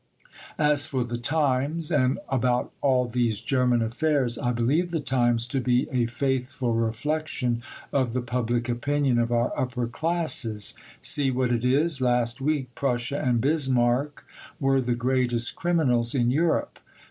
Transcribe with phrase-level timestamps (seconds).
[0.57, 5.59] As for the Times and about all these German affairs I believe the Times to
[5.61, 7.61] be a faithful reflection
[7.93, 12.01] of the public opinion of our upper classes: see what it is.
[12.01, 14.25] Last week Prussia and Bismarck
[14.59, 16.79] were the greatest criminals in Europe.